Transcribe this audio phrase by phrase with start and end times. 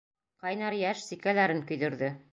[0.45, 2.15] Ҡайнар йәш сикәләрен көйҙөрҙө.